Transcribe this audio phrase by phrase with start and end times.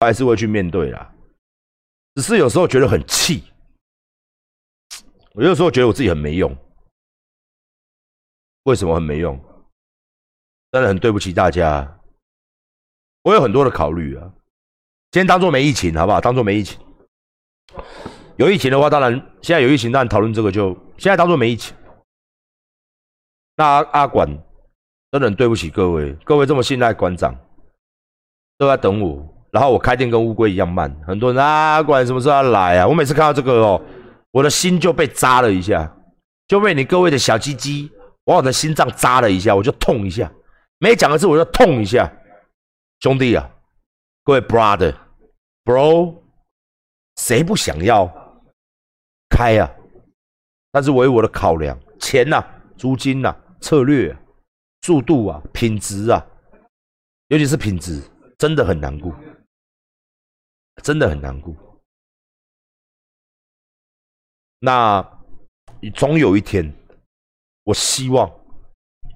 [0.00, 1.14] 还是会去面对啦。
[2.14, 3.44] 只是有时候觉得很气，
[5.34, 6.54] 我有时候觉得我自己很没用。
[8.64, 9.38] 为什么很没用？
[10.72, 12.00] 真的很对不起大家。
[13.22, 14.32] 我有很多的考虑啊。
[15.12, 16.20] 先当做没疫情，好不好？
[16.20, 16.78] 当做没疫情。
[18.36, 19.12] 有疫情的话，当然
[19.42, 21.76] 现在有疫情，当然讨论这个就现在当做没疫情。
[23.56, 24.26] 那阿阿管
[25.10, 27.34] 真的很对不起各位，各位这么信赖馆长，
[28.56, 29.39] 都在等我。
[29.50, 32.86] 然后我开店跟乌龟一样慢，很多人啊，不管什么时候要来啊？
[32.86, 33.82] 我每次看到这个哦，
[34.30, 35.92] 我的心就被扎了一下，
[36.46, 37.90] 就被你各位的小鸡鸡
[38.24, 40.30] 往我的心脏扎了一下，我就痛一下。
[40.78, 42.10] 没讲的字我就痛一下，
[43.00, 43.50] 兄弟啊！
[44.24, 44.94] 各位 brother
[45.64, 46.14] bro，
[47.16, 48.08] 谁不想要
[49.28, 49.70] 开啊？
[50.72, 52.42] 但是我有我的考量，钱呐，
[52.76, 54.20] 租金呐，策略，啊
[54.82, 56.24] 速度啊，品质啊，
[57.28, 58.02] 尤其是品质，
[58.38, 59.12] 真的很难顾，
[60.82, 61.54] 真的很难过。
[64.58, 65.02] 那
[65.94, 66.70] 总有一天，
[67.64, 68.30] 我希望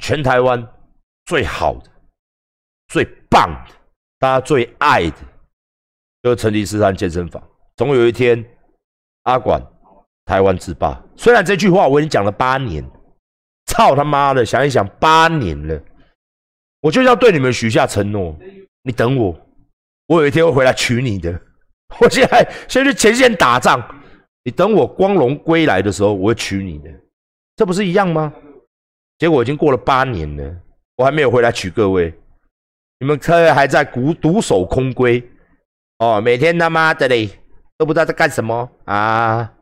[0.01, 0.67] 全台湾
[1.27, 1.91] 最好的、
[2.89, 3.75] 最棒的。
[4.19, 5.17] 大家最爱的
[6.23, 7.43] 就是成吉思汗健身房。
[7.77, 8.43] 总有一天，
[9.25, 9.63] 阿管
[10.25, 11.03] 台湾之霸。
[11.15, 12.83] 虽然这句话我已经讲了八年，
[13.67, 14.47] 操他妈的！
[14.47, 15.83] 想一想，八年了，
[16.81, 18.35] 我就要对你们许下承诺。
[18.83, 19.39] 你等我，
[20.07, 21.39] 我有一天会回来娶你的。
[22.01, 23.83] 我现在先去前线打仗，
[24.43, 26.91] 你等我光荣归来的时候，我会娶你的。
[27.57, 28.33] 这不是一样吗？
[29.19, 30.57] 结果已经过了八年了，
[30.97, 32.13] 我还没有回来娶各位。
[32.99, 35.23] 你们车还在独独守空闺
[35.99, 37.29] 哦，每天他妈的嘞
[37.79, 39.53] 都不知道在干什么啊！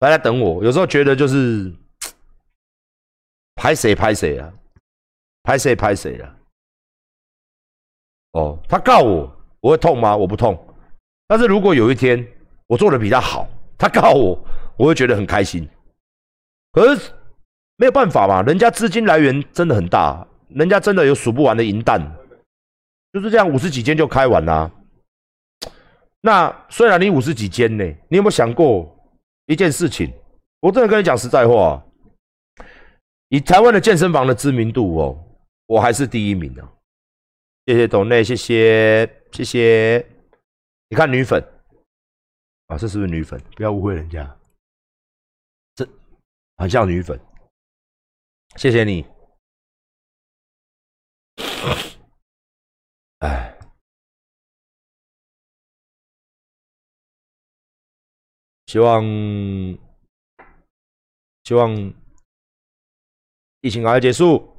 [0.00, 0.64] 还在等我。
[0.64, 1.72] 有时候觉得就是
[3.54, 4.52] 拍谁拍谁啊，
[5.44, 6.36] 拍谁拍谁啊！
[8.32, 10.16] 哦，他告我，我会痛吗？
[10.16, 10.65] 我不痛。
[11.28, 12.26] 但是如果有一天
[12.66, 14.44] 我做的比他好，他告我，
[14.76, 15.68] 我会觉得很开心。
[16.72, 17.10] 可是
[17.76, 22.00] 没有办法嘛，人家资金来源真的很大，人家真的有数不完的银弹。
[23.12, 24.70] 就是这样，五十几间就开完啦。
[26.20, 28.94] 那虽然你五十几间呢，你有没有想过
[29.46, 30.12] 一件事情？
[30.60, 31.82] 我真的跟你讲实在话，
[33.28, 35.18] 以台湾的健身房的知名度哦，
[35.66, 36.62] 我还是第一名呢。
[37.66, 40.15] 谢谢董内，谢谢谢谢。
[40.88, 41.42] 你看女粉
[42.66, 43.40] 啊，这是不是女粉？
[43.56, 44.38] 不要误会人家，
[45.74, 45.88] 这
[46.56, 47.20] 很像女粉。
[48.56, 49.04] 谢谢你。
[53.18, 53.58] 哎，
[58.66, 59.02] 希望
[61.44, 61.74] 希望
[63.60, 64.56] 疫情赶快结束，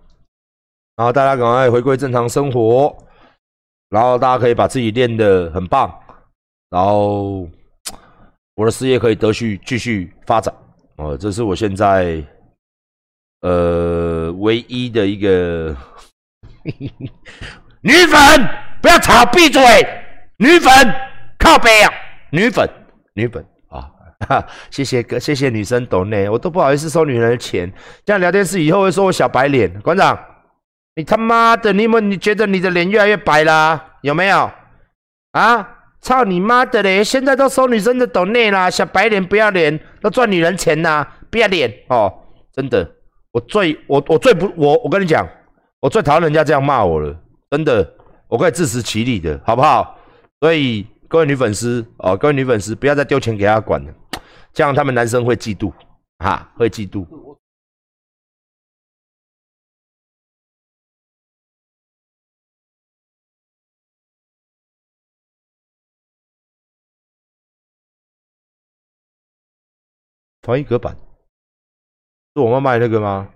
[0.95, 2.97] 然后大家赶快回归正常生活，
[3.89, 5.87] 然后大家可以把自己练得很棒，
[6.69, 7.47] 然后
[8.55, 10.53] 我的事业可以得续继续发展。
[10.97, 12.23] 哦，这是我现在
[13.41, 15.75] 呃唯一的一个。
[17.79, 18.19] 女粉
[18.81, 19.61] 不要吵，闭嘴！
[20.37, 20.71] 女粉
[21.39, 21.93] 靠背啊，
[22.31, 22.69] 女粉，
[23.13, 24.45] 女粉 啊！
[24.69, 27.71] 谢谢哥，谢谢女生懂内，我都不好意思收女人的钱。
[28.03, 29.71] 这样聊天室以后会说我小白脸。
[29.79, 30.19] 馆长，
[30.95, 33.93] 你他妈的，你们你觉得你的脸越来越白啦？
[34.01, 34.51] 有没有？
[35.31, 35.76] 啊！
[36.07, 37.03] 操你妈的嘞！
[37.03, 42.09] 现在都收女生的懂内啦，小白脸不要脸，都赚女人钱呐，不要脸哦！
[42.53, 42.89] 真的，
[43.33, 45.27] 我最我我最不我我跟你讲，
[45.81, 47.13] 我最讨厌人家这样骂我了。
[47.51, 47.85] 真的，
[48.29, 49.97] 我可以自食其力的，好不好？
[50.39, 53.93] 所以各位女粉丝哦，各位女粉丝，不要再丢钱给他管了，
[54.53, 55.73] 这样他们男生会嫉妒，
[56.19, 57.05] 哈，会嫉妒。
[70.47, 70.95] 防疫隔板，
[72.33, 73.27] 是我妈卖那个吗？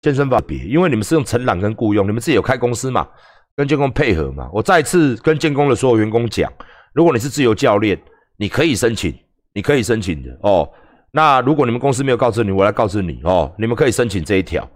[0.00, 3.06] 健身房别，因为你们是用承揽跟雇佣，你们自己有开公司嘛，
[3.54, 4.48] 跟建工配合嘛。
[4.50, 6.50] 我再次跟建工的所有员工讲，
[6.94, 8.00] 如果你是自由教练，
[8.38, 9.14] 你可以申请，
[9.52, 10.66] 你可以申请的哦。
[11.10, 14.66] 那如果你们公司没有告知你，我来告知你哦，你们可以申请这一条。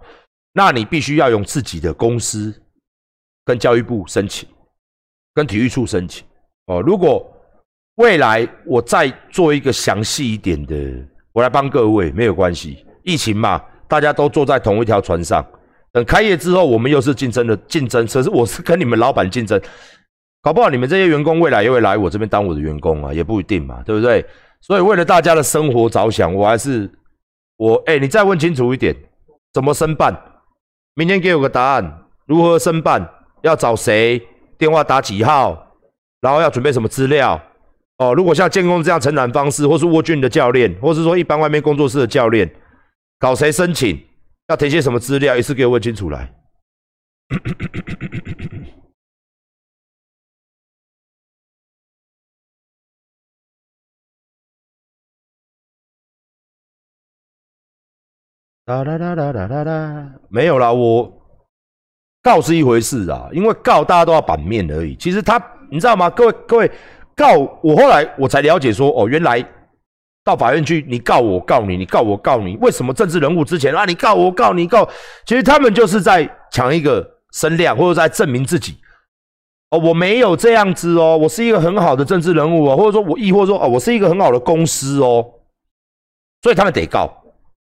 [0.51, 2.53] 那你必须要用自己的公司
[3.43, 4.47] 跟教育部申请，
[5.33, 6.23] 跟体育处申请
[6.67, 6.79] 哦。
[6.79, 7.27] 如果
[7.95, 10.75] 未来我再做一个详细一点的，
[11.33, 13.61] 我来帮各位，没有关系，疫情嘛。
[13.85, 15.45] 大家都坐在同一条船上，
[15.91, 18.07] 等开业之后，我们又是竞争的竞争。
[18.07, 19.61] 可是我是跟你们老板竞争，
[20.41, 24.25] 搞不好你们这些员工未来也会来我这边当我的员工啊，也不一定嘛，对不对？
[24.61, 26.89] 所以为了大家的生活着想，我还是
[27.57, 28.95] 我哎，你再问清楚一点，
[29.53, 30.19] 怎么申办？
[30.95, 33.07] 明天给我个答案，如何申办？
[33.43, 34.19] 要找谁？
[34.57, 35.75] 电话打几号？
[36.21, 37.39] 然后要准备什么资料？
[38.03, 42.49] 哦，如果像建工这样成长方式，或是沃俊的教练，或是说一般外面工作室的教练，
[43.17, 43.97] 搞谁申请？
[44.49, 45.37] 要填些什么资料？
[45.37, 46.33] 一次给我问清楚来。
[58.65, 61.11] 哒哒哒哒哒哒哒，没有啦，我
[62.21, 64.95] 告是一回事啊，因为告大家都要版面而已。
[64.97, 65.41] 其实他，
[65.71, 66.09] 你知道吗？
[66.09, 66.71] 各位各位。
[67.15, 69.43] 告我后来我才了解说哦，原来
[70.23, 74.87] 到法院去，你告我告你，你告我告你，为什么政治人物之前啊，你告我告你告，
[75.25, 78.77] 其实他们就是在抢一个声量，或者在证明自己
[79.71, 85.25] 哦，我没有这样子哦，我是一个很好的政治人物哦，或者说我亦或说哦，我是一个很好的公司哦，
[86.41, 87.11] 所以他们得告。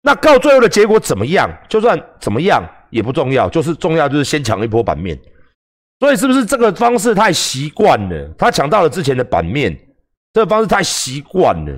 [0.03, 1.49] 那告最后的结果怎么样？
[1.67, 5.19] 就算怎么样也不重要，就是重要就是先抢一波版面。
[5.99, 8.33] 所以是不是这个方式太习惯了？
[8.37, 9.77] 他抢到了之前的版面，
[10.33, 11.73] 这个方式太习惯了。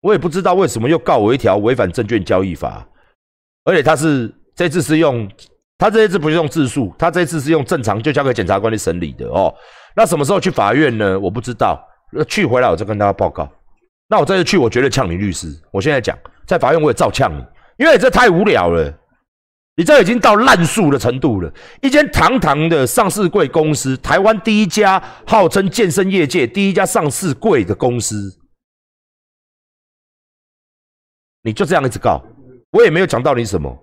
[0.00, 2.86] 我也不知道为什么又告我一条违反证券交易法，
[3.64, 5.28] 而且他是这次是用
[5.78, 9.54] 他这一次不是用自诉，他这次是用正常就交给检察官去审理的哦。
[9.96, 11.18] 那什么时候去法院呢？
[11.18, 11.82] 我不知道。
[12.28, 13.50] 去回来我再跟大家报告。
[14.08, 15.48] 那我这次去，我绝对呛你律师。
[15.72, 17.44] 我现在讲，在法院我也照呛你，
[17.76, 18.92] 因为这太无聊了。
[19.76, 21.52] 你这已经到烂树的程度了。
[21.82, 28.38] 一间堂堂的上市贵公司，台湾第一家号称健身业界第一家上市贵的公司，
[31.42, 32.22] 你就这样一直告，
[32.70, 33.76] 我也没有讲到你什么，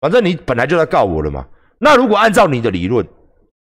[0.00, 1.44] 反正你本来就在告我了嘛。
[1.80, 3.04] 那如果按照你的理论，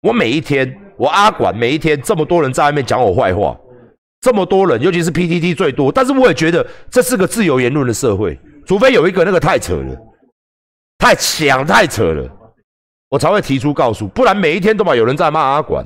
[0.01, 3.59] 我每一天，我阿管每一天这么多人在外面讲我坏话，
[4.21, 10.10] 这么多人，尤其是 PTT 最多，但是我也觉得这是个自由言论的社会，除非有一个那个太扯了。
[11.01, 12.29] 太强太扯了，
[13.09, 15.83] 我才会提出告诉，不然每一天都嘛有人在骂阿管，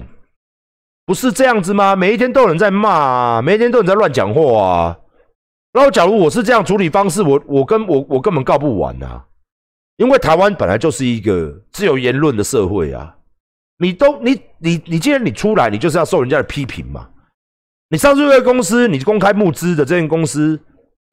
[1.05, 1.95] 不是这样子吗？
[1.95, 4.97] 每一天都有人在骂啊，每一天都有人在乱讲话啊。
[5.71, 9.23] 然后假如我是这样处理方式，我我跟我我根本告不完啊，
[9.95, 13.15] 因为台湾本来就是一个自由言论的社会啊。
[13.77, 17.07] 你都你你你既然你出来，你就是要受人家的批评嘛。
[17.89, 20.59] 你上市公司，你公开募资的这间公司。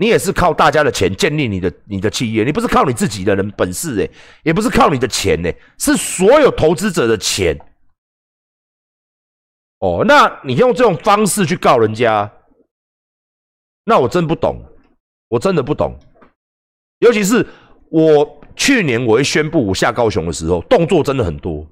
[0.02, 4.10] 你也是靠大家的钱建立你的你的企业，你不是靠你自己的人本事哎，
[4.42, 7.56] 也不是靠你的钱哎，是所有投资者的钱。
[9.78, 12.28] 哦，那你用这种方式去告人家，
[13.84, 14.60] 那我真不懂，
[15.28, 15.96] 我真的不懂。
[16.98, 17.46] 尤其是
[17.88, 21.64] 我去年我一宣布我下高雄的时候，动作真的很多。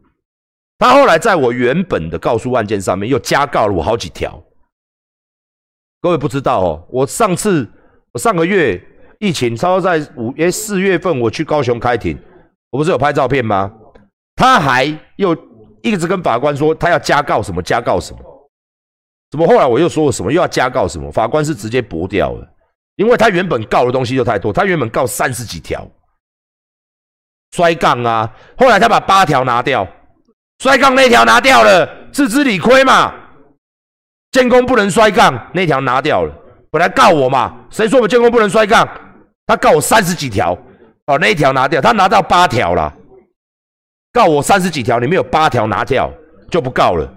[0.79, 4.41] 他后来在我原本的告诉案件上面又加告了我好几条。
[6.01, 7.69] 各位不知道哦，我上次。
[8.13, 8.83] 我上个月
[9.19, 12.19] 疫情，差不多在五诶四月份，我去高雄开庭，
[12.71, 13.73] 我不是有拍照片吗？
[14.35, 14.85] 他还
[15.17, 15.37] 又
[15.83, 18.19] 一直跟法官说他要加告什么加告什么，
[19.31, 20.33] 怎么后来我又说了什么？
[20.33, 21.13] 又要加告什么？
[21.13, 22.49] 法官是直接驳掉了，
[22.97, 25.87] 因为他原本告的东西就太多，他原本告三十几条，
[27.53, 29.87] 摔杠啊，后来他把八条拿掉，
[30.59, 33.15] 摔杠那条拿掉了，自知理亏嘛，
[34.33, 36.35] 监工不能摔杠那条拿掉了。
[36.71, 38.89] 本来告我嘛，谁说我们建工不能摔杠？
[39.47, 40.57] 他告我三十几条，
[41.07, 42.93] 哦，那一条拿掉，他拿到八条了。
[44.13, 46.11] 告我三十几条，里面有八条拿掉，
[46.51, 47.09] 就不告了。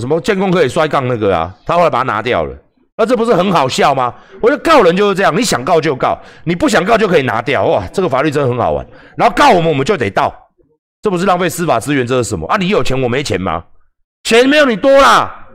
[0.00, 1.54] 什么建工可以摔杠那个啊？
[1.64, 2.56] 他后来把它拿掉了，
[2.96, 4.14] 那这不是很好笑吗？
[4.42, 7.64] 我觉得告人就是这样，你想告就告，你不想告就可以拿掉。
[7.64, 8.86] 哇，这个法律真的很好玩。
[9.16, 10.34] 然后告我们，我们就得到，
[11.00, 12.56] 这不是浪费司法资源，这是什么啊？
[12.56, 13.64] 你有钱我没钱吗？
[14.24, 15.46] 钱没有你多啦。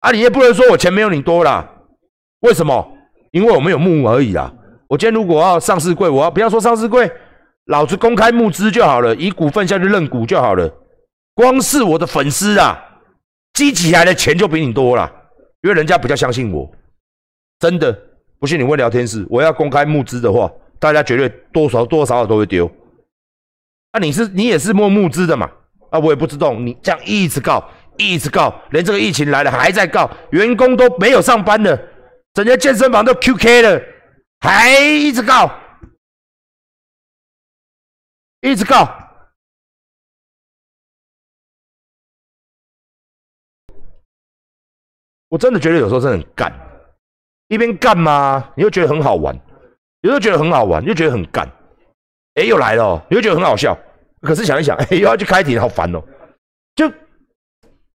[0.00, 1.68] 啊，你也不能说我钱没有你多啦，
[2.40, 2.96] 为什么？
[3.32, 4.52] 因为我们有募而已啦。
[4.88, 7.10] 我今天如果要上市柜，我要不要说上市柜，
[7.66, 10.68] 老子公开募资就好了，以股份下去认股就好了。
[11.34, 12.76] 光是我的粉丝啊，
[13.54, 15.10] 积起来的钱就比你多了，
[15.62, 16.68] 因为人家比较相信我。
[17.60, 17.96] 真的，
[18.38, 22.68] 不信你问聊天室，我要公开募资的话，大家绝对多少多少少都会丢。
[23.92, 25.48] 啊，你是你也是募募资的嘛？
[25.90, 27.62] 啊，我也不知道，你这样一直告。
[27.96, 31.78] 一直告，连这个疫情来了还在告，员工都没有上班了，
[32.40, 33.82] 整间健身房都 QK 了，
[34.40, 35.50] 还一直告，
[38.40, 38.88] 一直告。
[45.28, 46.50] 我真的觉得有时候真的很干，
[47.48, 49.38] 一边干嘛，你又觉得很好玩，
[50.00, 51.46] 有时候觉得很好玩，又觉得很干。
[52.36, 53.78] 哎，又来了，你又觉得很好笑，
[54.22, 56.02] 可是想一想，哎，又要去开庭，好烦哦，
[56.74, 56.90] 就。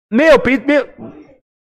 [0.08, 0.88] 没有比没有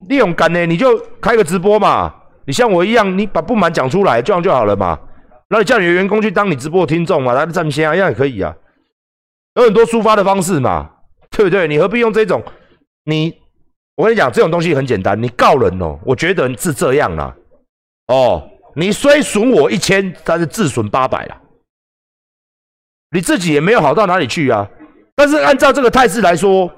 [0.08, 2.14] 利用干呢，你就开个直播嘛。
[2.48, 4.98] 你像我一样，你把不满讲出来，这样就好了嘛。
[5.50, 8.56] 然后你叫你的员工去当你直播的听众嘛，来站先啊，一样也可以啊。
[9.56, 10.90] 有很多抒发的方式嘛，
[11.30, 11.68] 对不对？
[11.68, 12.42] 你何必用这种？
[13.04, 13.38] 你
[13.96, 17.36] 我跟你讲，这种东西很简单，你告人哦，我觉得是这样啦。
[18.08, 21.42] 哦，你虽损我一千，但是自损八百啦。
[23.12, 24.70] 你自己也没有好到哪里去啊。
[25.16, 26.72] 但是按照这个态势来说，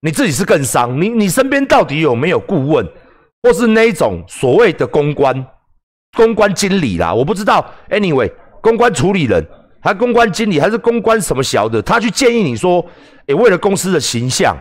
[0.00, 0.98] 你自己是更伤。
[1.00, 2.86] 你你身边到底有没有顾问，
[3.44, 5.46] 或是那一种所谓的公关、
[6.16, 7.12] 公关经理啦？
[7.12, 7.70] 我不知道。
[7.90, 8.32] Anyway，
[8.62, 9.46] 公关处理人，
[9.82, 12.84] 还公关经理，还是公关什么小的，他去建议你说，
[13.26, 14.56] 诶，为了公司的形象。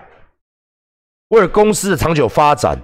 [1.29, 2.77] 为了公司的长久发展，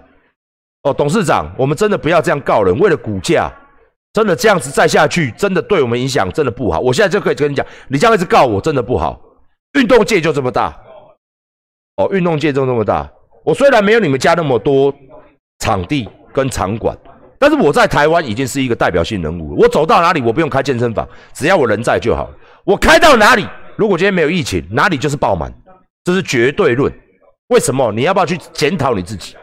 [0.84, 2.76] 哦，董事长，我们真的不要这样告人。
[2.80, 3.52] 为了股价，
[4.14, 6.80] 真的这样子再下去，真的对我们影响真的不好。
[6.80, 9.22] 我现在就可以跟你讲，你这样一直告我，真的不好。
[9.74, 10.76] 运动界就这么大，
[11.98, 13.12] 哦，运动界就这么大。
[13.44, 14.92] 我虽然没有你们家那么多
[15.60, 16.98] 场地跟场馆，
[17.38, 19.56] 但是我在台湾已经是一个代表性人物。
[19.56, 22.30] 我走到哪里，我不用开健身房，只要我人在就好。
[22.66, 23.48] 我开到哪里，
[23.78, 25.54] 如果今天没有疫情，哪里就是爆满，
[26.04, 26.92] 这是绝对论。
[27.48, 27.92] 为什么？
[27.92, 29.36] 你要不要去检讨你自己，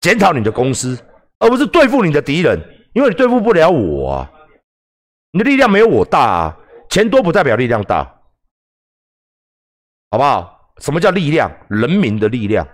[0.00, 0.98] 检讨你的公司，
[1.38, 2.60] 而不是对付你的敌人？
[2.92, 4.30] 因为你对付不了我啊，
[5.32, 6.56] 你的力量没有我大啊。
[6.90, 8.04] 钱多不代表力量大，
[10.10, 10.70] 好不好？
[10.78, 11.50] 什么叫力量？
[11.68, 12.64] 人民的力量。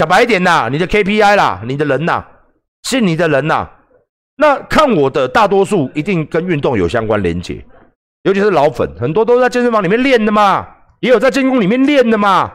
[0.00, 2.24] 讲白一点呐，你的 KPI 啦，你的人呐，
[2.84, 3.68] 信你的人呐，
[4.38, 7.62] 那看我的大多数一定跟运动有相关连接，
[8.22, 10.66] 尤其是老粉，很多都在健身房里面练的嘛，
[11.00, 12.50] 也有在健身里面练的嘛。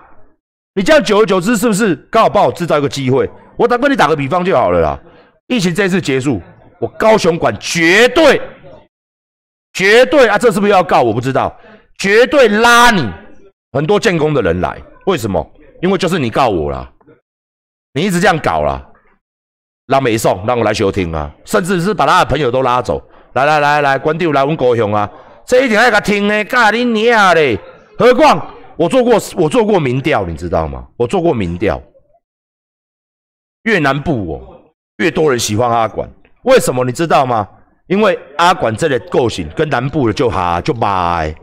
[0.74, 3.30] 你这样久而久之，是不是刚好帮我制造一个机会？
[3.60, 5.00] 我打跟你打个比方就好了啦。
[5.46, 6.42] 疫情这次结束，
[6.80, 8.42] 我高雄馆绝对、
[9.74, 10.36] 绝对啊！
[10.36, 11.04] 这是不是要告？
[11.04, 11.56] 我不知道，
[12.00, 13.08] 绝对拉你
[13.72, 14.82] 很多建工的人来。
[15.06, 15.48] 为什么？
[15.84, 16.92] 因为就是你告我啦，
[17.96, 18.86] 你一直这样搞了，
[19.88, 23.02] 让没送，让我来休听啊，甚至是把他的朋友都拉走。
[23.34, 25.10] 来来来来，关掉来我们高雄啊，
[25.46, 27.58] 这一定要给他听呢，干你娘嘞！
[27.98, 28.52] 何况。
[28.78, 30.86] 我做过，我做过民调，你知道吗？
[30.98, 31.82] 我做过民调，
[33.64, 34.62] 越南部哦，
[34.98, 36.10] 越多人喜欢阿管，
[36.44, 37.48] 为什么你知道吗？
[37.88, 41.34] 因为阿管这类构型跟南部的就哈就买，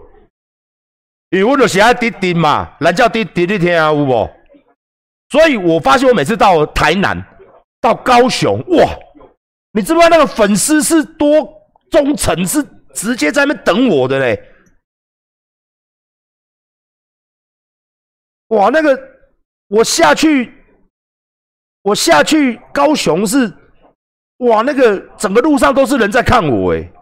[1.31, 4.29] 因为我就喜欢滴滴嘛，蓝叫滴滴你听，有无？
[5.33, 7.17] 所以我发现我每次到台南、
[7.81, 8.87] 到高雄，哇，
[9.73, 11.49] 你知不知道那个粉丝是多
[11.91, 12.63] 忠诚，是
[12.93, 14.39] 直接在那边等我的嘞？
[18.49, 19.03] 哇，那个
[19.69, 20.53] 我下去，
[21.81, 23.51] 我下去高雄是，
[24.41, 26.93] 哇，那个整个路上都是人在看我哎，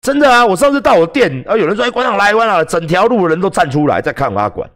[0.00, 0.46] 真的啊！
[0.46, 4.66] 我上次到我店，啊，有人说哎，馆长来，馆长，整条路的人都站出来在看阿馆。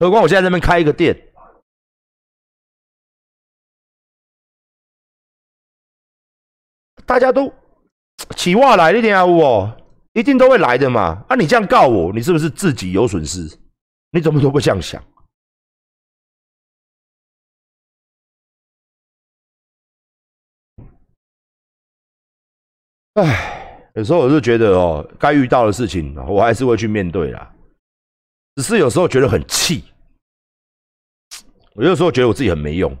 [0.00, 1.14] 何况我现在这边开一个店，
[7.06, 7.52] 大家都
[8.34, 9.76] 起话来一点啊，我。
[10.12, 11.24] 一定都会来的嘛？
[11.28, 13.48] 啊，你这样告我，你是不是自己有损失？
[14.10, 15.00] 你怎么都不这样想？
[23.14, 27.54] 唉，有时候我就觉得哦，该遇到的事情，我还是会去面对啦。
[28.56, 29.84] 只是有时候觉得很气，
[31.74, 32.96] 我有时候觉得我自己很没用。